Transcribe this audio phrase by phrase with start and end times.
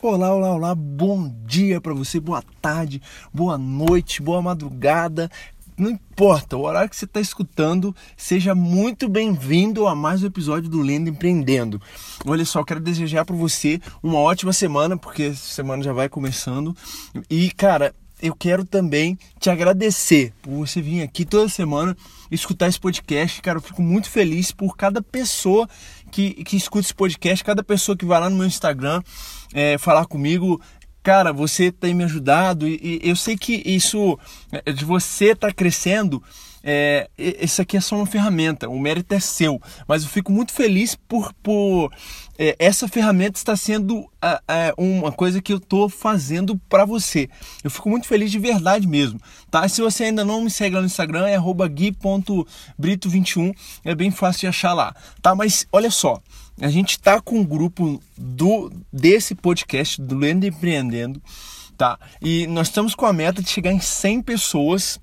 [0.00, 3.02] Olá, olá, olá, bom dia para você, boa tarde,
[3.34, 5.28] boa noite, boa madrugada.
[5.76, 10.70] Não importa o horário que você está escutando, seja muito bem-vindo a mais um episódio
[10.70, 11.82] do Lendo Empreendendo.
[12.24, 16.76] Olha só, quero desejar para você uma ótima semana, porque essa semana já vai começando.
[17.28, 17.92] E, cara,
[18.22, 21.96] eu quero também te agradecer por você vir aqui toda semana
[22.30, 23.42] escutar esse podcast.
[23.42, 25.68] Cara, eu fico muito feliz por cada pessoa
[26.12, 29.02] que, que escuta esse podcast, cada pessoa que vai lá no meu Instagram
[29.52, 30.60] é, falar comigo.
[31.02, 34.18] Cara, você tem me ajudado e, eu sei que isso
[34.52, 36.22] é, de você tá crescendo
[36.62, 39.60] é, isso aqui é só uma ferramenta, o mérito é seu.
[39.86, 41.90] Mas eu fico muito feliz por, por
[42.38, 47.28] é, essa ferramenta estar sendo é, uma coisa que eu estou fazendo para você.
[47.62, 49.20] Eu fico muito feliz de verdade mesmo.
[49.50, 49.66] Tá?
[49.68, 53.54] Se você ainda não me segue lá no Instagram, é gui.brito21,
[53.84, 54.94] é bem fácil de achar lá.
[55.22, 55.34] Tá?
[55.34, 56.20] Mas olha só,
[56.60, 61.22] a gente está com um grupo do desse podcast, do Lendo Empreendendo,
[61.76, 61.98] tá?
[62.20, 64.98] E nós estamos com a meta de chegar em 100 pessoas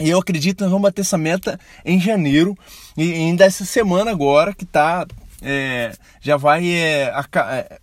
[0.00, 2.56] e eu acredito que nós vamos bater essa meta em janeiro.
[2.96, 5.06] E ainda essa semana agora, que tá.
[5.46, 7.12] É, já vai é,
[7.50, 7.78] é,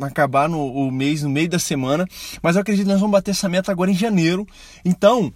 [0.00, 2.06] acabar no o mês, no meio da semana.
[2.42, 4.46] Mas eu acredito que nós vamos bater essa meta agora em janeiro.
[4.84, 5.32] Então,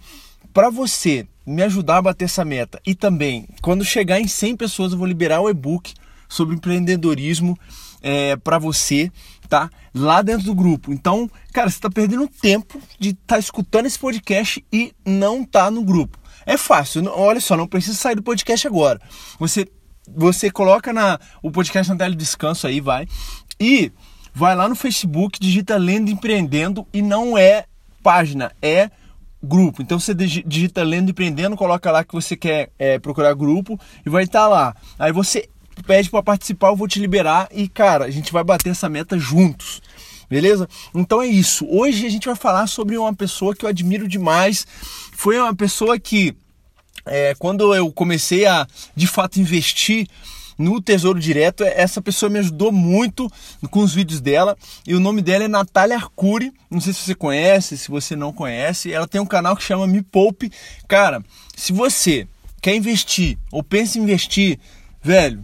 [0.53, 4.91] para você me ajudar a bater essa meta e também, quando chegar em 100 pessoas,
[4.91, 5.93] eu vou liberar o e-book
[6.29, 7.57] sobre empreendedorismo
[8.01, 9.11] é, para você
[9.49, 9.69] tá?
[9.93, 10.93] Lá dentro do grupo.
[10.93, 15.71] Então, cara, você está perdendo tempo de estar tá escutando esse podcast e não tá
[15.71, 16.17] no grupo.
[16.45, 19.01] É fácil, olha só, não precisa sair do podcast agora.
[19.39, 19.67] Você
[20.15, 23.07] você coloca na o podcast na tela de descanso aí, vai.
[23.59, 23.91] E
[24.33, 27.65] vai lá no Facebook, digita Lendo Empreendendo e não é
[28.01, 28.89] página, é
[29.41, 29.81] grupo.
[29.81, 34.23] Então você digita Lendo Empreendendo, coloca lá que você quer é, procurar grupo e vai
[34.23, 34.75] estar tá lá.
[34.97, 35.47] Aí você
[35.83, 39.17] pede para participar, eu vou te liberar e, cara, a gente vai bater essa meta
[39.17, 39.81] juntos.
[40.29, 40.69] Beleza?
[40.93, 41.65] Então é isso.
[41.67, 44.67] Hoje a gente vai falar sobre uma pessoa que eu admiro demais.
[45.11, 46.35] Foi uma pessoa que,
[47.05, 50.07] é, quando eu comecei a de fato investir
[50.55, 53.31] no Tesouro Direto, essa pessoa me ajudou muito
[53.71, 54.55] com os vídeos dela.
[54.85, 56.53] E o nome dela é Natália Arcuri.
[56.69, 58.91] Não sei se você conhece, se você não conhece.
[58.91, 60.51] Ela tem um canal que chama Me Poupe.
[60.87, 61.23] Cara,
[61.55, 62.27] se você
[62.61, 64.59] quer investir ou pensa em investir,
[65.01, 65.43] velho,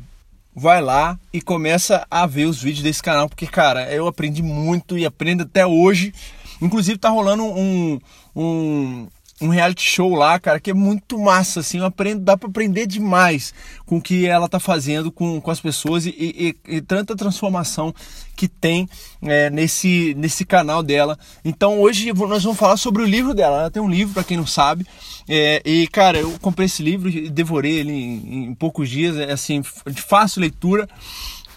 [0.55, 4.97] vai lá e começa a ver os vídeos desse canal, porque, cara, eu aprendi muito
[4.97, 6.13] e aprendo até hoje.
[6.61, 7.99] Inclusive, tá rolando um,
[8.33, 9.07] um,
[9.41, 12.87] um reality show lá, cara, que é muito massa, assim, eu aprendo, dá para aprender
[12.87, 13.53] demais
[13.85, 17.93] com o que ela tá fazendo com, com as pessoas e, e, e tanta transformação
[18.33, 18.87] que tem
[19.21, 21.19] é, nesse, nesse canal dela.
[21.43, 23.59] Então hoje nós vamos falar sobre o livro dela.
[23.59, 24.87] Ela tem um livro, para quem não sabe,
[25.27, 29.33] é, e cara, eu comprei esse livro e devorei ele em, em, poucos dias, é
[29.33, 30.87] assim, de fácil leitura.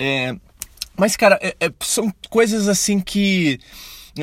[0.01, 0.35] É,
[0.97, 3.61] mas, cara, é, é, são coisas assim que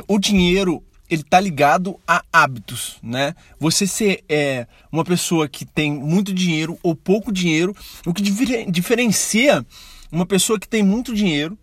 [0.10, 3.36] o dinheiro ele tá ligado a hábitos, né?
[3.60, 8.24] Você ser é, uma pessoa que tem muito dinheiro ou pouco dinheiro, o que
[8.70, 9.66] diferencia
[10.12, 11.58] uma pessoa que tem muito dinheiro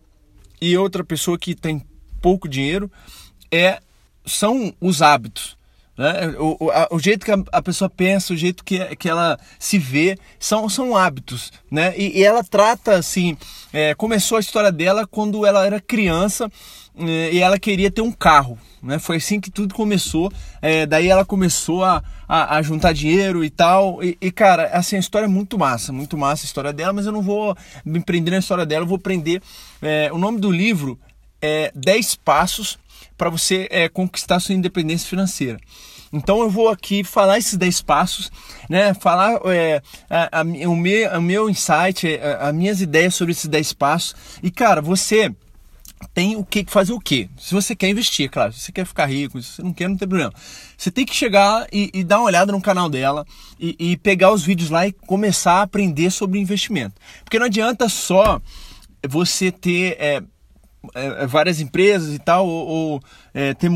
[0.60, 1.82] e outra pessoa que tem
[2.20, 2.90] pouco dinheiro
[3.50, 3.80] é
[4.24, 5.56] são os hábitos.
[5.96, 6.34] Né?
[6.38, 9.78] O, a, o jeito que a, a, pessoa pensa, o jeito que, que ela se
[9.78, 11.52] vê, são, são hábitos.
[11.70, 11.94] Né?
[11.96, 13.36] E, e ela trata assim:
[13.72, 16.50] é, começou a história dela quando ela era criança
[16.96, 18.58] é, e ela queria ter um carro.
[18.82, 18.98] Né?
[18.98, 20.32] Foi assim que tudo começou.
[20.60, 24.02] É, daí ela começou a, a, a, juntar dinheiro e tal.
[24.02, 27.06] E, e, cara, assim, a história é muito massa, muito massa a história dela, mas
[27.06, 29.42] eu não vou me prender na história dela, eu vou prender.
[29.80, 30.98] É, o nome do livro
[31.42, 32.78] é 10 Passos
[33.18, 35.58] para você é, conquistar sua independência financeira.
[36.12, 38.30] Então eu vou aqui falar esses 10 passos,
[38.68, 38.92] né?
[38.92, 39.80] Falar é,
[40.10, 44.14] a, a, o, meu, o meu insight, é, as minhas ideias sobre esses 10 passos.
[44.42, 45.34] E cara, você
[46.12, 47.30] tem o que fazer o quê?
[47.38, 49.96] Se você quer investir, claro, se você quer ficar rico, se você não quer, não
[49.96, 50.32] tem problema.
[50.76, 53.24] Você tem que chegar e, e dar uma olhada no canal dela
[53.58, 56.94] e, e, pegar os vídeos lá e começar a aprender sobre investimento.
[57.24, 58.40] Porque não adianta só
[59.08, 60.22] você ter é,
[60.94, 63.00] é, várias empresas e tal, ou, ou
[63.32, 63.70] é, ter,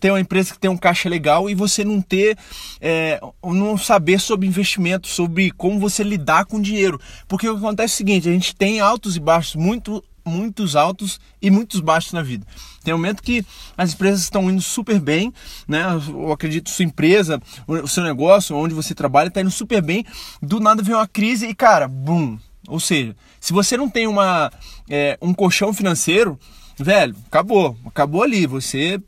[0.00, 2.36] ter uma empresa que tem um caixa legal e você não ter,
[2.80, 7.00] é, não saber sobre investimento, sobre como você lidar com dinheiro.
[7.28, 10.76] Porque o que acontece é o seguinte, a gente tem altos e baixos muito muitos
[10.76, 12.46] altos e muitos baixos na vida.
[12.84, 13.44] Tem um momento que
[13.76, 15.32] as empresas estão indo super bem,
[15.66, 15.82] né?
[16.08, 20.04] Eu acredito sua empresa, o seu negócio, onde você trabalha, está indo super bem.
[20.40, 22.38] Do nada vem uma crise e, cara, bum.
[22.68, 24.50] Ou seja, se você não tem uma,
[24.88, 26.38] é, um colchão financeiro,
[26.78, 27.76] velho, acabou.
[27.84, 28.46] Acabou ali.
[28.46, 29.00] Você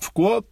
[0.00, 0.44] ficou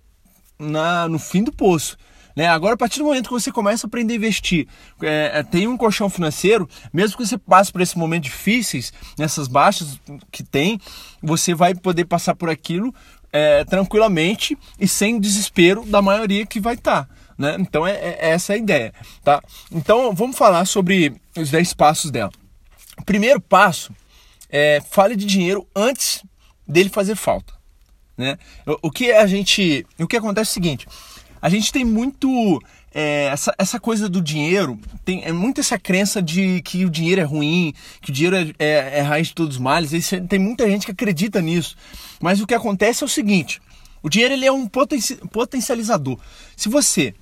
[0.59, 1.97] na, no fim do poço.
[2.37, 2.49] Né?
[2.49, 4.67] Agora, a partir do momento que você começa a aprender a investir,
[5.03, 9.47] é, é tem um colchão financeiro, mesmo que você passe por esses momentos difíceis, nessas
[9.47, 10.01] baixas
[10.33, 10.81] que tem,
[11.23, 12.93] você vai poder passar por aquilo
[13.33, 17.05] é, tranquilamente e sem desespero da maioria que vai estar.
[17.05, 17.09] Tá,
[17.39, 17.57] né?
[17.59, 18.93] Então, é, é, essa a ideia.
[19.23, 19.41] Tá?
[19.71, 22.33] Então, vamos falar sobre os 10 passos dela.
[22.99, 23.93] O primeiro passo
[24.49, 26.23] é fale de dinheiro antes
[26.67, 27.53] dele fazer falta.
[28.17, 28.39] Né?
[28.83, 29.85] O, que a gente.
[29.99, 30.87] O que acontece é o seguinte
[31.45, 32.59] a gente tem muito
[32.91, 37.21] é, essa, essa coisa do dinheiro, tem é muito essa crença de que o dinheiro
[37.21, 39.93] é ruim, que o dinheiro é, é, é raiz de todos os males.
[39.93, 41.77] Isso, tem muita gente que acredita nisso.
[42.19, 43.61] Mas o que acontece é o seguinte:
[44.03, 44.99] o dinheiro ele é um poten
[45.31, 46.19] potencializador.
[46.57, 47.13] Se você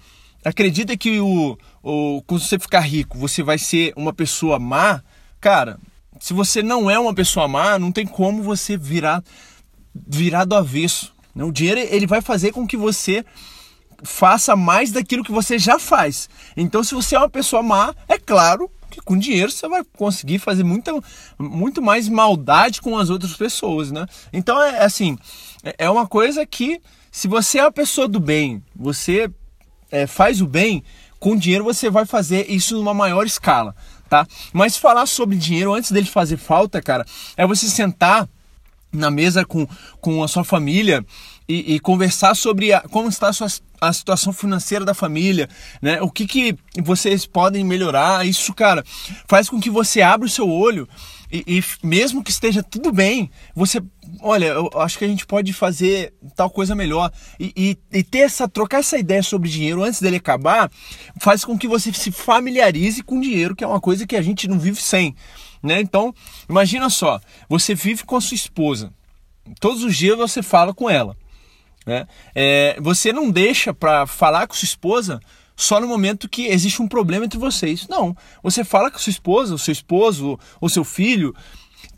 [0.45, 5.03] acredita que o, o, quando você ficar rico você vai ser uma pessoa má,
[5.43, 5.79] cara,
[6.21, 9.23] se você não é uma pessoa má, não tem como você virar,
[9.93, 11.13] virar do avesso.
[11.35, 13.25] O dinheiro ele vai fazer com que você
[14.05, 16.29] faça mais daquilo que você já faz.
[16.57, 20.39] Então, se você é uma pessoa má, é claro que com dinheiro você vai conseguir
[20.39, 20.93] fazer muita,
[21.39, 24.07] muito mais maldade com as outras pessoas, né?
[24.33, 25.19] Então, é, é assim,
[25.65, 26.81] é, é uma coisa que
[27.11, 29.29] se você é uma pessoa do bem, você
[29.91, 30.85] é, faz o bem,
[31.19, 33.75] com dinheiro você vai fazer isso numa maior escala,
[34.13, 34.27] tá?
[34.53, 37.03] Mas falar sobre dinheiro antes dele fazer falta, cara,
[37.35, 38.29] é você sentar
[38.93, 39.67] na mesa com,
[40.03, 41.03] com a sua família
[41.49, 43.49] e, e conversar sobre a, como está a, sua,
[43.81, 45.49] a situação financeira da família,
[45.81, 46.03] né?
[46.03, 48.27] O que, que vocês podem melhorar.
[48.27, 48.85] Isso, cara,
[49.27, 50.87] faz com que você abra o seu olho
[51.33, 53.83] e, e, mesmo que esteja tudo bem, você,
[54.21, 57.11] olha, eu acho que a gente pode fazer tal coisa melhor.
[57.41, 60.71] E, e, e, ter essa, trocar essa ideia sobre dinheiro antes dele acabar,
[61.19, 64.47] faz com que você se familiarize com dinheiro, que é uma coisa que a gente
[64.47, 65.17] não vive sem.
[65.63, 65.81] Né?
[65.81, 66.15] Então,
[66.47, 67.19] imagina só,
[67.49, 68.93] você vive com a sua esposa.
[69.59, 71.17] Todos os dias você fala com ela.
[71.87, 72.07] Né?
[72.35, 75.19] É, você não deixa para falar com sua esposa
[75.57, 77.87] só no momento que existe um problema entre vocês.
[77.89, 78.17] Não.
[78.43, 81.35] Você fala com sua esposa, o seu esposo, ou seu filho,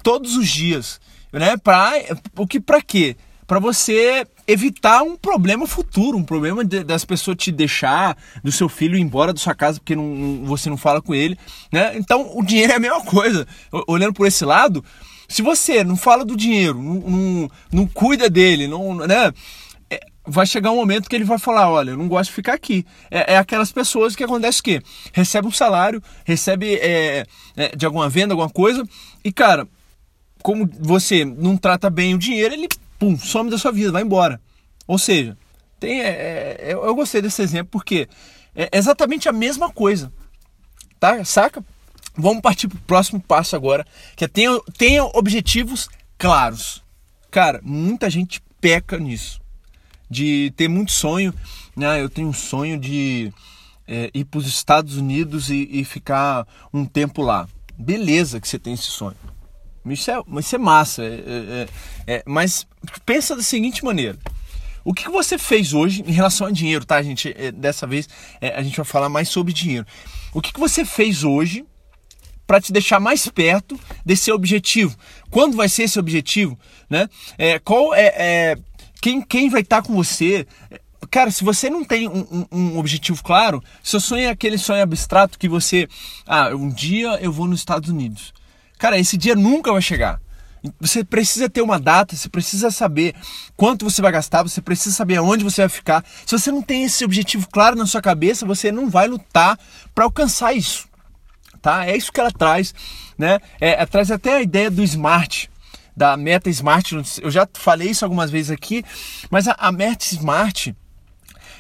[0.02, 1.00] todos os dias.
[1.32, 1.56] Né?
[1.56, 1.92] Pra,
[2.36, 3.16] o que para quê?
[3.46, 8.68] Para você evitar um problema futuro, um problema de, das pessoas te deixar, do seu
[8.68, 11.38] filho ir embora da sua casa porque não, você não fala com ele.
[11.70, 11.96] Né?
[11.96, 13.46] Então o dinheiro é a mesma coisa.
[13.86, 14.84] Olhando por esse lado,
[15.28, 19.32] se você não fala do dinheiro, não, não, não cuida dele, não, né?
[20.26, 22.84] Vai chegar um momento que ele vai falar, olha, eu não gosto de ficar aqui.
[23.10, 24.82] É, é aquelas pessoas que acontece o quê?
[25.12, 27.26] Recebe um salário, recebe é,
[27.56, 28.82] é, de alguma venda, alguma coisa,
[29.22, 29.68] e cara,
[30.42, 32.68] como você não trata bem o dinheiro, ele
[32.98, 34.40] pum, some da sua vida, vai embora.
[34.86, 35.36] Ou seja,
[35.78, 38.08] tem, é, é eu gostei desse exemplo porque
[38.54, 40.12] é exatamente a mesma coisa.
[40.98, 41.22] Tá?
[41.24, 41.62] Saca?
[42.16, 43.84] Vamos partir para o próximo passo agora,
[44.16, 46.82] que é tenha, tenha objetivos claros.
[47.30, 49.44] Cara, muita gente peca nisso
[50.14, 51.34] de ter muito sonho.
[51.76, 52.00] Né?
[52.00, 53.32] Eu tenho um sonho de
[53.87, 57.49] é, ir para os Estados Unidos e, e, ficar um tempo lá.
[57.76, 59.16] Beleza que você tem esse sonho.
[59.87, 61.02] Isso é, isso é massa.
[61.02, 61.69] É, é,
[62.06, 62.66] é, mas
[63.05, 64.16] pensa da seguinte maneira.
[64.84, 67.34] O que você fez hoje em relação a dinheiro, tá, gente?
[67.37, 68.08] É, dessa vez
[68.40, 69.87] é, a gente vai falar mais sobre dinheiro.
[70.32, 71.64] O que você fez hoje
[72.46, 74.96] para te deixar mais perto desse objetivo?
[75.31, 76.58] Quando vai ser esse objetivo?
[76.88, 77.08] Né?
[77.37, 78.56] É, qual é, é
[79.00, 80.46] quem, quem vai estar tá com você.
[81.11, 84.82] Cara, se você não tem um, um, um, objetivo claro, seu sonho é aquele sonho
[84.82, 85.88] abstrato que você.
[86.26, 88.32] Ah, um dia eu vou nos Estados Unidos.
[88.79, 90.20] Cara, esse dia nunca vai chegar.
[90.81, 93.14] Você precisa ter uma data, você precisa saber
[93.55, 96.03] quanto você vai gastar, você precisa saber aonde você vai ficar.
[96.24, 99.58] Se você não tem esse objetivo claro na sua cabeça, você não vai lutar
[99.94, 100.89] para alcançar isso.
[101.60, 101.86] Tá?
[101.86, 102.74] É isso que ela traz,
[103.17, 103.41] né?
[103.60, 105.51] É, traz até a ideia do smart
[105.96, 106.94] da Meta Smart.
[107.20, 108.84] Eu já falei isso algumas vezes aqui,
[109.31, 110.74] mas a, a Meta Smart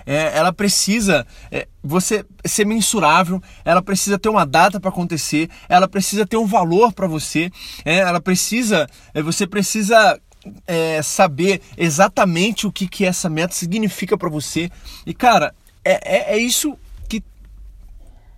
[0.06, 5.88] é, ela precisa é, você ser mensurável, ela precisa ter uma data para acontecer, ela
[5.88, 7.50] precisa ter um valor para você,
[7.84, 10.20] é, ela precisa, é, você precisa
[10.66, 14.70] é, saber exatamente o que, que essa meta significa para você.
[15.06, 16.76] E cara, é, é, é, isso
[17.08, 17.22] que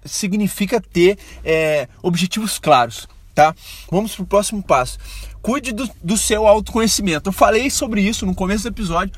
[0.04, 1.18] significa ter
[2.02, 3.54] objetivos claros, tá?
[3.90, 4.98] Vamos para o próximo passo
[5.46, 7.28] cuide do, do seu autoconhecimento.
[7.28, 9.14] Eu falei sobre isso no começo do episódio,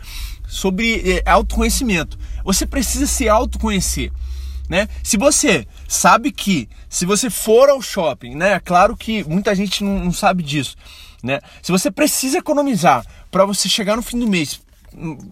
[0.47, 2.19] sobre é, autoconhecimento.
[2.45, 4.13] Você precisa se autoconhecer.
[4.69, 4.87] Né?
[5.03, 8.53] Se você sabe que se você for ao shopping, né?
[8.53, 10.77] É claro que muita gente não, não sabe disso,
[11.23, 11.41] né?
[11.63, 14.61] Se você precisa economizar para você chegar no fim do mês,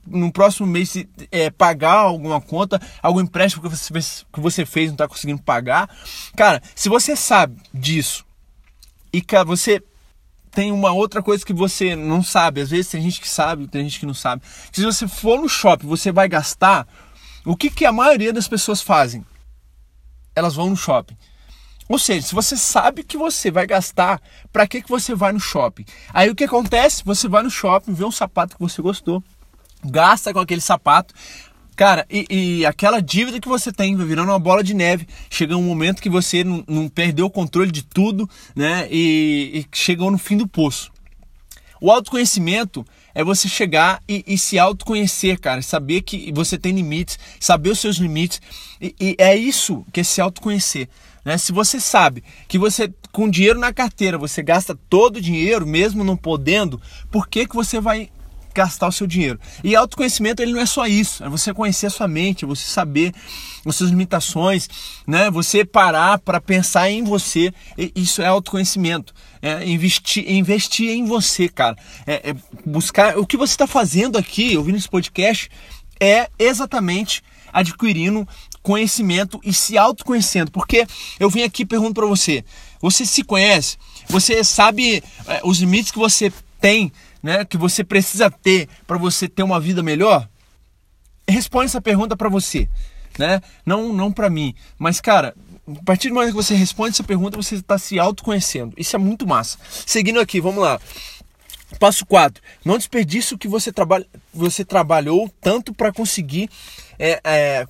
[0.06, 0.96] no próximo mês
[1.30, 3.92] é, pagar alguma conta, algum empréstimo que você
[4.32, 5.90] que você fez não está conseguindo pagar,
[6.34, 8.24] cara, se você sabe disso
[9.16, 9.82] e cara, você
[10.50, 12.60] tem uma outra coisa que você não sabe.
[12.60, 14.42] Às vezes tem gente que sabe, tem gente que não sabe.
[14.70, 16.86] Se você for no shopping, você vai gastar.
[17.42, 19.24] O que, que a maioria das pessoas fazem?
[20.34, 21.16] Elas vão no shopping.
[21.88, 24.20] Ou seja, se você sabe que você vai gastar,
[24.52, 25.86] para que, que você vai no shopping?
[26.12, 27.02] Aí o que acontece?
[27.02, 29.24] Você vai no shopping, vê um sapato que você gostou,
[29.82, 31.14] gasta com aquele sapato,
[31.76, 35.06] Cara, e, e, aquela dívida que você tem vai virando uma bola de neve.
[35.28, 38.88] Chega um momento que você não, não perdeu o controle de tudo, né?
[38.90, 40.90] E, e, chegou no fim do poço.
[41.78, 42.82] O autoconhecimento
[43.14, 45.60] é você chegar e, e, se autoconhecer, cara.
[45.60, 48.40] Saber que você tem limites, saber os seus limites.
[48.80, 50.88] E, e é isso que é se autoconhecer.
[51.26, 51.36] Né?
[51.36, 56.02] Se você sabe que você, com dinheiro na carteira, você gasta todo o dinheiro, mesmo
[56.02, 56.80] não podendo,
[57.10, 58.08] por que, que você vai
[58.56, 59.38] gastar o seu dinheiro.
[59.62, 63.12] E autoconhecimento ele não é só isso, é você conhecer a sua mente, você saber
[63.64, 64.68] as suas limitações,
[65.06, 65.30] né?
[65.30, 67.52] Você parar para pensar em você,
[67.94, 69.12] isso é autoconhecimento.
[69.42, 71.76] É investir, investir em você, cara.
[72.06, 75.50] É, é buscar o que você está fazendo aqui, ouvindo esse podcast,
[76.00, 77.22] é exatamente
[77.52, 78.26] adquirindo
[78.62, 80.50] conhecimento e se autoconhecendo.
[80.50, 80.86] Porque
[81.20, 82.44] eu vim aqui pergunto para você:
[82.80, 83.76] você se conhece?
[84.08, 86.92] Você sabe é, os limites que você tem
[87.26, 90.28] né, que você precisa ter para você ter uma vida melhor?
[91.28, 92.68] Responde essa pergunta para você,
[93.18, 93.42] né?
[93.64, 94.54] Não, não para mim.
[94.78, 95.34] Mas cara,
[95.68, 98.72] a partir do momento que você responde essa pergunta, você está se autoconhecendo.
[98.76, 99.58] Isso é muito massa.
[99.84, 100.80] Seguindo aqui, vamos lá.
[101.80, 102.40] Passo 4.
[102.64, 103.72] Não desperdice o que você,
[104.32, 106.48] você trabalhou tanto para conseguir
[106.96, 107.66] é, é,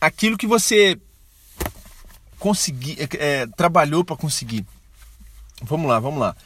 [0.00, 0.96] aquilo que você
[2.38, 4.64] conseguir, é, trabalhou para conseguir.
[5.60, 6.36] Vamos lá, vamos lá.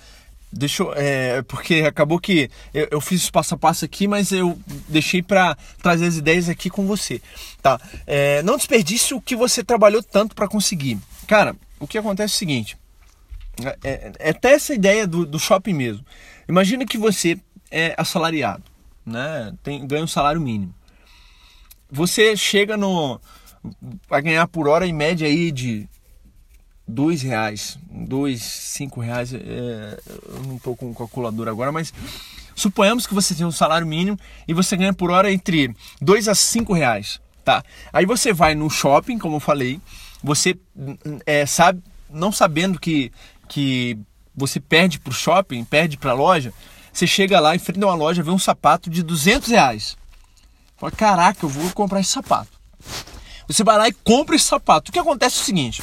[0.52, 4.58] Deixa eu, é, porque acabou que eu, eu, fiz passo a passo aqui, mas eu
[4.88, 7.20] deixei para trazer as ideias aqui com você,
[7.60, 7.80] tá?
[8.06, 10.98] É, não desperdice o que você trabalhou tanto para conseguir.
[11.26, 12.78] Cara, o que acontece é o seguinte,
[13.62, 16.04] é, é, é até essa ideia do, do shopping mesmo.
[16.48, 17.38] Imagina que você
[17.70, 18.62] é assalariado,
[19.04, 19.52] né?
[19.62, 20.74] Tem, ganha um salário mínimo.
[21.90, 23.20] Você chega no
[24.08, 25.88] a ganhar por hora em média aí de
[26.86, 31.92] dois reais, dois, cinco reais, é, eu não estou com calculador agora, mas
[32.54, 36.34] suponhamos que você tem um salário mínimo e você ganha por hora entre dois a
[36.34, 37.62] cinco reais, tá?
[37.92, 39.80] Aí você vai no shopping, como eu falei,
[40.22, 40.56] você
[41.24, 43.10] é, sabe, não sabendo que,
[43.48, 43.98] que
[44.34, 46.52] você perde para o shopping, perde para a loja,
[46.92, 49.96] você chega lá em frente a uma loja, vê um sapato de 200 reais.
[50.76, 52.58] Fala, caraca, eu vou comprar esse sapato.
[53.48, 54.90] Você vai lá e compra esse sapato.
[54.90, 55.82] O que acontece é o seguinte,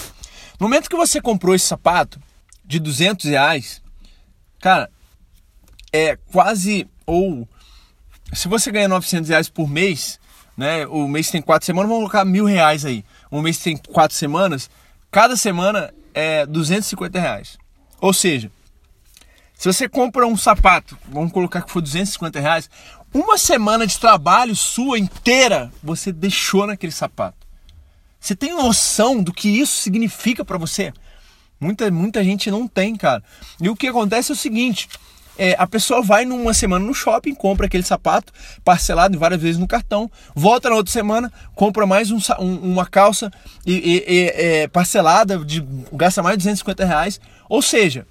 [0.60, 2.20] no momento que você comprou esse sapato
[2.66, 3.82] de 200 reais,
[4.60, 4.90] cara,
[5.92, 7.48] é quase ou
[8.34, 10.20] se você ganha 900 reais por mês,
[10.58, 10.88] né?
[10.88, 13.06] O mês tem quatro semanas, vamos colocar mil reais aí.
[13.32, 14.70] Um mês tem quatro semanas,
[15.12, 17.58] cada semana é 250 reais.
[18.02, 18.52] Ou seja,
[19.54, 22.70] se você compra um sapato, vamos colocar que for 250 reais,
[23.14, 27.43] uma semana de trabalho sua inteira você deixou naquele sapato.
[28.24, 30.94] Você tem noção do que isso significa para você?
[31.60, 33.22] Muita, muita gente não tem, cara.
[33.60, 34.88] E o que acontece é o seguinte:
[35.38, 38.32] é, a pessoa vai numa semana no shopping, compra aquele sapato
[38.64, 43.30] parcelado várias vezes no cartão, volta na outra semana, compra mais um, um, uma calça
[43.66, 45.60] e, e, e é, parcelada, de,
[45.92, 47.20] gasta mais de 250 reais.
[47.50, 48.08] Ou seja,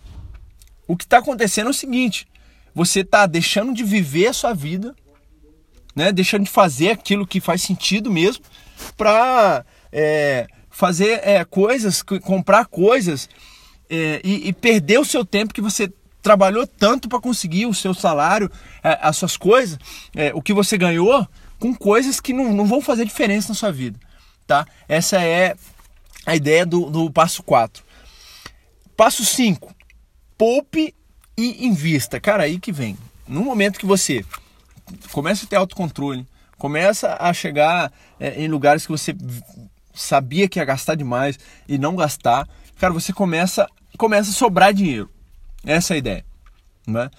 [0.87, 2.29] o que está acontecendo é o seguinte:
[2.75, 4.95] você está deixando de viver a sua vida,
[5.97, 8.45] né, deixando de fazer aquilo que faz sentido mesmo,
[8.95, 13.29] para é, fazer é, coisas, comprar coisas
[13.91, 17.93] é, e, e, perder o seu tempo que você trabalhou tanto para conseguir o seu
[17.93, 18.51] salário,
[18.83, 19.79] é, as suas coisas,
[20.15, 21.27] é, o que você ganhou,
[21.59, 23.99] com coisas que não, não vão fazer diferença na sua vida.
[24.47, 24.67] Tá?
[24.89, 25.55] Essa é
[26.25, 27.85] a ideia do, do passo 4.
[28.97, 29.75] Passo 5.
[30.39, 30.95] Poupe
[31.37, 32.21] e invista.
[32.21, 32.97] Cara, aí que vem.
[33.27, 34.25] No momento que você
[35.11, 36.27] começa a ter autocontrole,
[36.59, 39.15] começa a chegar é, em lugares que você
[39.95, 43.69] sabia que ia gastar demais e não gastar, cara, você começa,
[43.99, 45.11] começa a sobrar dinheiro.
[45.65, 46.25] Essa é a ideia.
[46.87, 47.11] Né?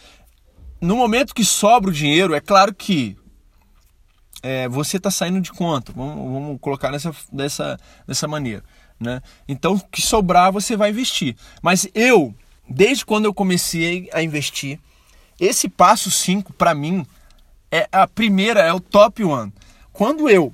[0.82, 3.18] No momento que sobra o dinheiro, é claro que
[4.42, 5.94] é, você está saindo de conta.
[5.96, 8.64] Vamos, vamos, colocar dessa, dessa, dessa maneira.
[9.00, 9.22] Né?
[9.48, 11.36] Então, que sobrar, você vai investir.
[11.62, 12.36] Mas eu,
[12.70, 14.80] desde quando eu comecei a investir,
[15.40, 17.06] esse passo 5, para mim,
[17.72, 19.52] é a primeira, é o top one.
[19.92, 20.54] Quando eu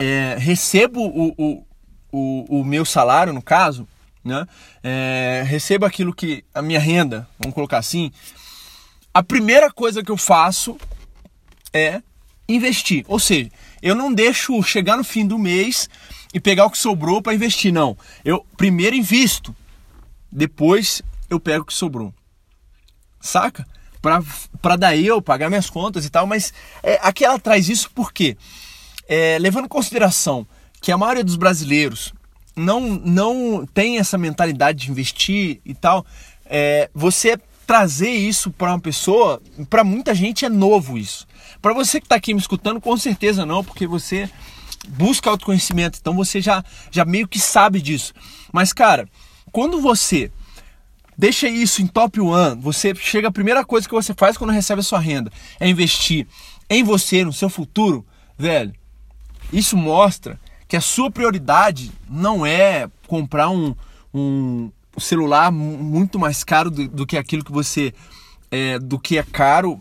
[0.00, 1.66] é, recebo o, o,
[2.10, 3.86] o, o, meu salário, no caso,
[4.24, 4.46] né?
[4.82, 8.10] É, recebo aquilo que a minha renda, vamos colocar assim,
[9.12, 10.78] a primeira coisa que eu faço
[11.70, 12.02] é
[12.48, 13.04] investir.
[13.06, 13.50] Ou seja,
[13.82, 15.88] eu não deixo chegar no fim do mês
[16.32, 17.96] e pegar o que sobrou para investir, não.
[18.24, 19.54] Eu primeiro invisto,
[20.32, 22.14] depois eu pego o que sobrou.
[23.20, 23.66] Saca?
[24.00, 28.34] Para daí eu pagar minhas contas e tal, mas é, aqui ela traz isso porque
[28.34, 28.38] quê?
[29.10, 30.46] É, levando em consideração
[30.80, 32.14] que a maioria dos brasileiros
[32.54, 36.06] não, não tem essa mentalidade de investir e tal,
[36.46, 37.36] é, você
[37.66, 41.26] trazer isso para uma pessoa, para muita gente é novo isso.
[41.60, 44.30] Para você que está aqui me escutando, com certeza não, porque você
[44.88, 48.12] busca autoconhecimento, então você já, já meio que sabe disso.
[48.52, 49.08] Mas, cara,
[49.50, 50.30] quando você
[51.18, 54.80] deixa isso em top one, você chega, a primeira coisa que você faz quando recebe
[54.80, 56.26] a sua renda é investir
[56.68, 58.06] em você, no seu futuro,
[58.38, 58.72] velho,
[59.52, 60.38] isso mostra
[60.68, 63.74] que a sua prioridade não é comprar um,
[64.14, 67.92] um celular muito mais caro do, do que aquilo que você
[68.50, 69.80] é, do que é caro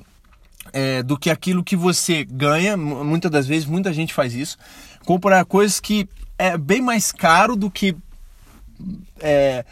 [0.74, 2.78] é, do que aquilo que você ganha.
[2.78, 4.58] Muitas das vezes muita gente faz isso.
[5.06, 6.08] Comprar coisas que
[6.38, 7.96] é bem mais caro do que
[9.20, 9.66] é,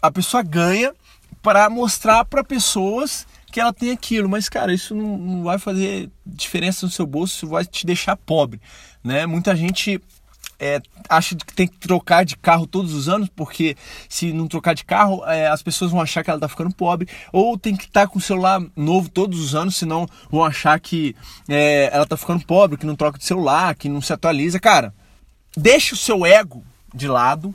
[0.00, 0.94] a pessoa ganha
[1.42, 6.10] para mostrar para pessoas que ela tem aquilo, mas cara, isso não, não, vai fazer
[6.24, 8.60] diferença no seu bolso, isso vai te deixar pobre,
[9.02, 9.26] né?
[9.26, 10.00] Muita gente
[10.58, 13.76] é, acha que tem que trocar de carro todos os anos, porque
[14.08, 17.08] se não trocar de carro, é, as pessoas vão achar que ela está ficando pobre,
[17.32, 20.78] ou tem que estar tá com o celular novo todos os anos, senão vão achar
[20.80, 21.14] que
[21.48, 24.58] é, ela está ficando pobre, que não troca de celular, que não se atualiza.
[24.58, 24.94] Cara,
[25.56, 27.54] deixa o seu ego de lado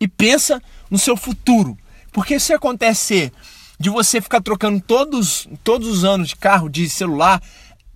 [0.00, 1.76] e pensa no seu futuro.
[2.12, 3.32] Porque se acontecer
[3.78, 7.40] de você ficar trocando todos, todos os anos de carro, de celular,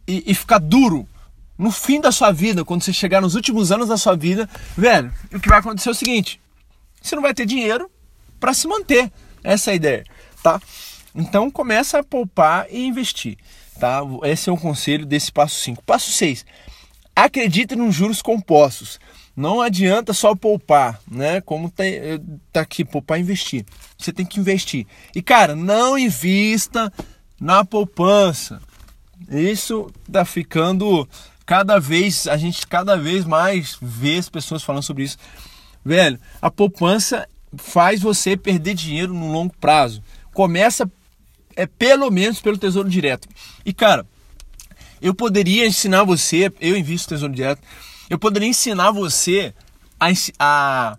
[0.06, 1.08] e, e ficar duro
[1.58, 5.12] no fim da sua vida, quando você chegar nos últimos anos da sua vida, velho,
[5.32, 6.40] o que vai acontecer é o seguinte:
[7.00, 7.90] você não vai ter dinheiro
[8.40, 9.12] para se manter.
[9.44, 10.04] Essa é a ideia,
[10.42, 10.60] tá?
[11.14, 13.36] Então começa a poupar e investir,
[13.78, 14.00] tá?
[14.24, 15.82] Esse é o conselho desse passo 5.
[15.82, 16.44] Passo 6.
[17.14, 18.98] Acredite nos juros compostos.
[19.34, 21.40] Não adianta só poupar, né?
[21.40, 21.84] Como tá,
[22.52, 23.64] tá aqui, poupar e investir.
[23.96, 24.86] Você tem que investir.
[25.14, 26.92] E cara, não invista
[27.40, 28.60] na poupança.
[29.30, 31.08] Isso tá ficando
[31.46, 35.16] cada vez, a gente cada vez mais vê as pessoas falando sobre isso.
[35.84, 40.02] Velho, a poupança faz você perder dinheiro no longo prazo.
[40.32, 40.90] Começa
[41.56, 43.28] é pelo menos pelo Tesouro Direto.
[43.64, 44.06] E cara,
[45.00, 47.62] eu poderia ensinar você, eu invisto Tesouro Direto,
[48.12, 49.54] eu poderia ensinar você
[49.98, 50.98] a, a,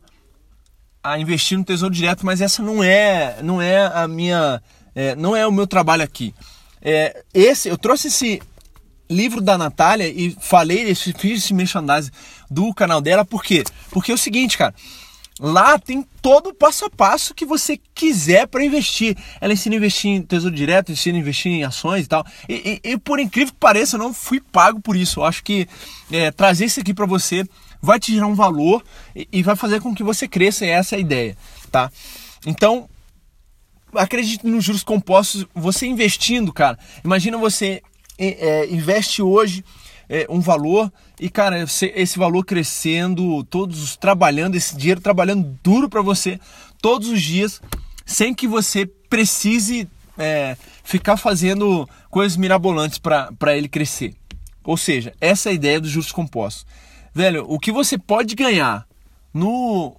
[1.04, 4.60] a investir no Tesouro Direto, mas essa não é, não é a minha,
[4.96, 6.34] é, não é o meu trabalho aqui.
[6.82, 8.42] É, esse, eu trouxe esse
[9.08, 12.10] livro da Natália e falei, fiz esse merchandising
[12.50, 13.64] do canal dela, por quê?
[13.92, 14.74] Porque é o seguinte, cara,
[15.44, 19.18] lá tem todo o passo a passo que você quiser para investir.
[19.42, 22.26] Ela ensina a investir em tesouro direto, ensina a investir em ações e tal.
[22.48, 25.20] E, e, e por incrível que pareça, eu não fui pago por isso.
[25.20, 25.68] Eu acho que
[26.10, 27.44] é, trazer isso aqui para você
[27.82, 28.82] vai te gerar um valor
[29.14, 31.38] e, e vai fazer com que você cresça, e essa é a ideia,
[31.70, 31.92] tá?
[32.46, 32.88] Então,
[33.94, 36.80] acredite nos juros compostos, você investindo, cara.
[37.04, 37.82] Imagina você
[38.18, 39.66] é, investe hoje
[40.14, 46.04] é, um valor e, cara, esse valor crescendo, todos trabalhando, esse dinheiro trabalhando duro para
[46.04, 46.40] você
[46.80, 47.60] todos os dias,
[48.06, 54.14] sem que você precise é, ficar fazendo coisas mirabolantes para ele crescer.
[54.64, 56.68] Ou seja, essa é a ideia dos juros compostos.
[57.12, 58.86] Velho, o que você pode ganhar
[59.34, 59.98] no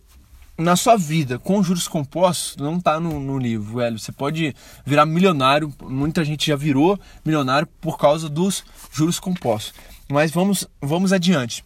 [0.56, 3.98] na sua vida com juros compostos não está no, no, livro, velho.
[3.98, 4.54] Você pode
[4.86, 9.74] virar milionário, muita gente já virou milionário por causa dos juros compostos.
[10.08, 11.64] Mas vamos, vamos adiante.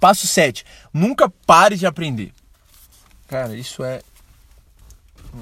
[0.00, 0.64] Passo 7.
[0.92, 2.32] Nunca pare de aprender.
[3.26, 4.00] Cara, isso é.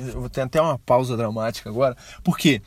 [0.01, 2.61] Eu vou ter até uma pausa dramática agora, porque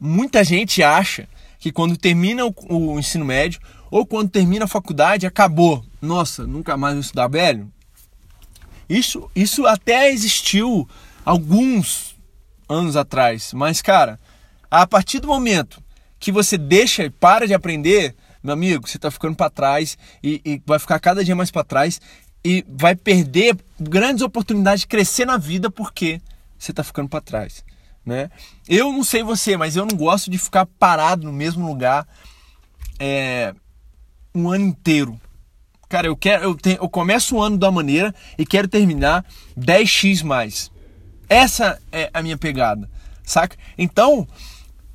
[0.00, 3.60] muita gente acha que quando termina o, o ensino médio
[3.90, 5.84] ou quando termina a faculdade acabou.
[6.02, 7.72] Nossa, nunca mais vou estudar, velho
[8.88, 10.88] isso, isso até existiu
[11.24, 12.14] alguns
[12.68, 14.18] anos atrás, mas cara,
[14.70, 15.82] a partir do momento
[16.18, 20.40] que você deixa e para de aprender, meu amigo, você está ficando para trás e,
[20.44, 21.98] e, vai ficar cada dia mais para trás
[22.44, 26.20] e vai perder grandes oportunidades de crescer na vida porque
[26.58, 27.64] você está ficando para trás,
[28.04, 28.30] né?
[28.68, 32.06] Eu não sei você, mas eu não gosto de ficar parado no mesmo lugar
[32.98, 33.54] é,
[34.34, 35.18] um ano inteiro.
[35.88, 39.24] Cara, eu quero, eu, tenho, eu começo o ano da maneira e quero terminar
[39.58, 40.70] 10x mais.
[41.30, 42.90] Essa é a minha pegada,
[43.24, 43.56] saca?
[43.78, 44.28] Então,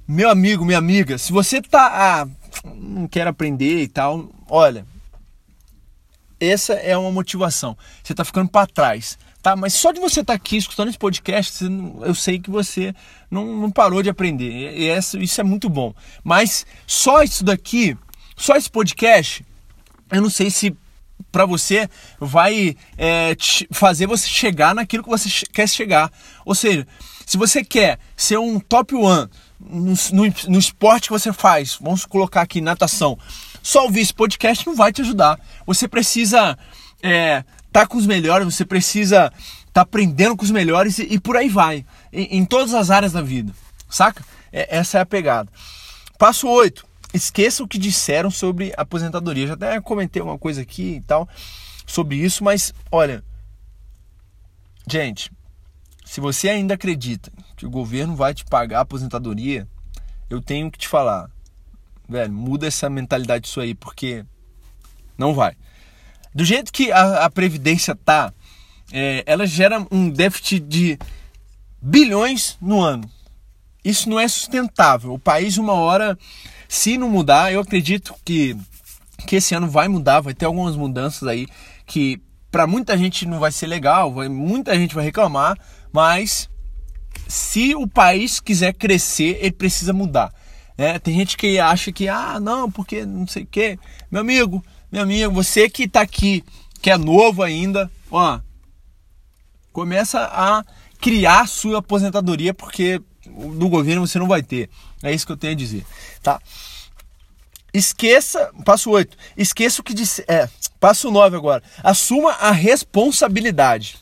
[0.08, 2.39] meu amigo, minha amiga, se você tá ah,
[2.76, 4.86] não quer aprender e tal, olha,
[6.40, 7.78] essa é uma motivação.
[8.04, 9.56] Você tá ficando para trás, tá?
[9.56, 11.64] Mas só de você estar tá aqui escutando esse podcast,
[12.02, 12.94] eu sei que você
[13.30, 14.78] não, não parou de aprender.
[14.78, 15.94] E essa, isso é muito bom.
[16.24, 17.98] Mas só isso daqui,
[18.36, 19.46] só esse podcast,
[20.12, 20.76] eu não sei se
[21.32, 23.36] para você vai é,
[23.72, 26.12] fazer você chegar naquilo que você quer chegar.
[26.46, 26.88] Ou seja,
[27.26, 32.06] se você quer ser um top one no, no, no, esporte que você faz, vamos
[32.06, 33.18] colocar aqui natação,
[33.62, 35.40] Só ouvir esse podcast não vai te ajudar.
[35.66, 36.58] Você precisa
[36.96, 41.04] estar é, tá com os melhores, você precisa estar tá aprendendo com os melhores e,
[41.04, 41.86] e por aí vai.
[42.12, 43.54] Em, em, todas as áreas da vida.
[43.90, 44.24] Saca?
[44.52, 45.52] É, essa é a pegada.
[46.18, 46.88] Passo 8.
[47.14, 49.48] Esqueça o que disseram sobre aposentadoria.
[49.48, 51.28] Já até comentei uma coisa aqui e tal
[51.90, 53.24] sobre isso, mas olha,
[54.88, 55.32] gente,
[56.06, 59.68] se você ainda acredita que o governo vai te pagar a aposentadoria,
[60.30, 61.30] eu tenho que te falar,
[62.08, 64.24] velho, muda essa mentalidade disso aí, porque
[65.18, 65.58] não vai.
[66.34, 68.34] Do jeito que a, a Previdência tá,
[68.94, 70.98] é, ela gera um déficit de
[71.82, 73.04] bilhões no ano.
[73.84, 75.14] Isso não é sustentável.
[75.14, 76.18] O país, uma hora,
[76.66, 78.56] se não mudar, eu acredito que,
[79.28, 81.46] que esse ano vai mudar, vai ter algumas mudanças aí
[81.86, 85.58] que para muita gente não vai ser legal, vai, muita gente vai reclamar,
[85.92, 86.50] mas
[87.30, 90.34] se o país quiser crescer, ele precisa mudar.
[90.76, 93.78] É, tem gente que acha que, ah, não, porque não sei o quê.
[94.10, 96.44] Meu amigo, meu amigo, você que está aqui,
[96.82, 98.40] que é novo ainda, ó,
[99.72, 100.66] começa a
[101.00, 104.68] criar sua aposentadoria, porque do governo você não vai ter.
[105.04, 105.86] É isso que eu tenho a dizer,
[106.24, 106.42] tá?
[107.72, 114.00] Esqueça, passo 8, esqueça o que disse, é, passo 9 agora, assuma a responsabilidade.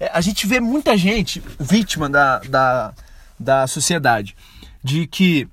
[0.00, 2.94] É, a gente vê muita gente vítima da, da,
[3.38, 4.34] da sociedade,
[4.82, 5.46] de que,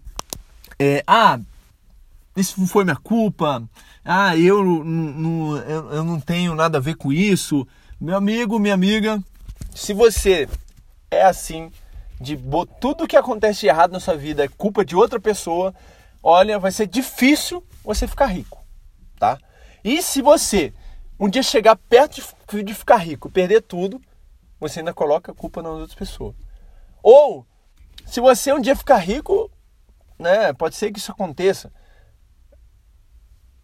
[0.79, 1.37] é, ah,
[2.33, 3.61] isso não foi minha culpa,
[4.05, 4.63] ah, eu,
[5.67, 7.67] eu, eu não tenho nada a ver com isso.
[7.99, 9.21] Meu amigo, minha amiga,
[9.75, 10.47] se você
[11.11, 11.69] é assim,
[12.21, 12.39] de
[12.79, 15.75] tudo que acontece de errado na sua vida é culpa de outra pessoa,
[16.23, 18.63] olha, vai ser difícil você ficar rico,
[19.19, 19.37] tá?
[19.83, 20.73] E se você
[21.19, 24.01] um dia chegar perto de, de ficar rico, perder tudo,
[24.59, 26.35] você ainda coloca a culpa nas outras pessoas.
[27.01, 27.45] Ou,
[28.05, 29.51] se você um dia ficar rico,
[30.17, 31.71] né, pode ser que isso aconteça,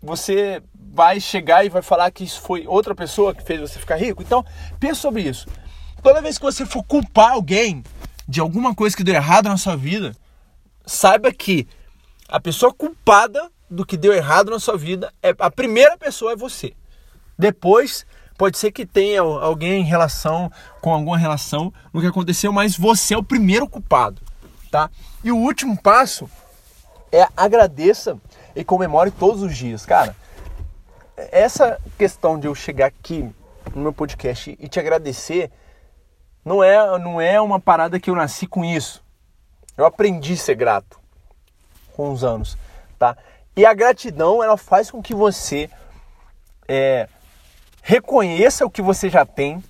[0.01, 3.95] você vai chegar e vai falar que isso foi outra pessoa que fez você ficar
[3.95, 4.21] rico.
[4.21, 4.45] Então,
[4.79, 5.47] pense sobre isso.
[6.01, 7.82] Toda vez que você for culpar alguém
[8.27, 10.13] de alguma coisa que deu errado na sua vida,
[10.86, 11.67] saiba que
[12.27, 16.36] a pessoa culpada do que deu errado na sua vida é a primeira pessoa é
[16.36, 16.73] você.
[17.39, 18.06] Depois
[18.43, 20.51] Pode ser que tenha alguém em relação
[20.82, 24.21] com alguma relação no que aconteceu, mas você é o primeiro culpado,
[24.69, 24.89] tá?
[25.23, 26.29] E o último passo
[27.10, 28.19] é agradeça
[28.53, 30.13] e comemore todos os dias, cara.
[31.15, 33.34] Essa questão de eu chegar aqui
[33.73, 35.49] no meu podcast e te agradecer
[36.43, 39.01] não é não é uma parada que eu nasci com isso.
[39.77, 40.99] Eu aprendi a ser grato
[41.93, 42.58] com os anos,
[42.99, 43.15] tá?
[43.56, 45.69] E a gratidão ela faz com que você
[46.67, 47.08] é,
[47.84, 49.62] reconheça o que você já tem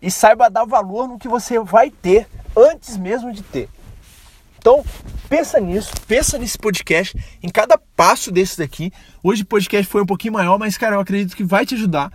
[0.00, 3.68] e saiba dar valor no que você vai ter antes mesmo de ter.
[4.56, 4.84] Então,
[5.28, 8.92] pensa nisso, pensa nesse podcast, em cada passo desses aqui.
[9.20, 12.12] Hoje o podcast foi um pouquinho maior, mas cara, eu acredito que vai te ajudar.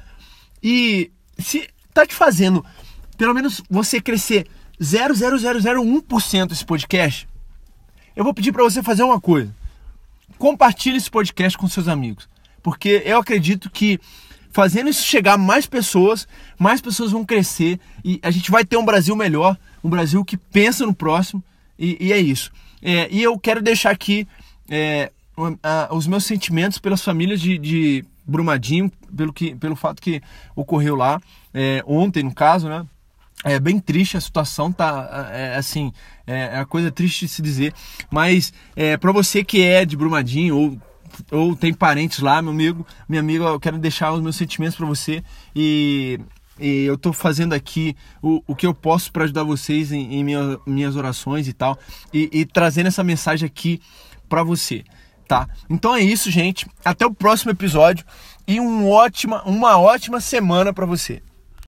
[0.63, 2.65] E se tá te fazendo
[3.17, 4.47] pelo menos você crescer
[4.79, 7.27] 0,0001% esse podcast,
[8.15, 9.53] eu vou pedir para você fazer uma coisa.
[10.37, 12.29] Compartilhe esse podcast com seus amigos,
[12.63, 13.99] porque eu acredito que
[14.57, 18.75] fazendo isso chegar a mais pessoas, mais pessoas vão crescer e a gente vai ter
[18.75, 21.43] um Brasil melhor, um Brasil que pensa no próximo
[21.77, 22.51] e, e é isso.
[22.81, 24.27] É, e eu quero deixar aqui
[24.67, 25.11] é,
[25.61, 30.23] a, os meus sentimentos pelas famílias de, de, Brumadinho, pelo, que, pelo fato que
[30.55, 31.21] ocorreu lá
[31.53, 32.83] é, ontem, no caso, né?
[33.43, 35.29] É bem triste a situação, tá?
[35.33, 35.93] É, assim,
[36.25, 37.75] é, é uma coisa triste de se dizer.
[38.09, 40.81] Mas é, para você que é de Brumadinho ou
[41.31, 44.85] ou tem parentes lá, meu amigo, minha amiga, eu quero deixar os meus sentimentos para
[44.85, 45.23] você
[45.55, 46.19] e,
[46.59, 50.23] e, eu tô fazendo aqui o, o que eu posso para ajudar vocês em, em
[50.23, 51.77] minha, minhas orações e tal
[52.13, 53.81] e, e trazendo essa mensagem aqui
[54.27, 54.83] para você,
[55.27, 55.47] tá?
[55.69, 56.67] Então é isso, gente.
[56.83, 58.05] Até o próximo episódio
[58.47, 61.21] e um ótima, uma ótima semana para você.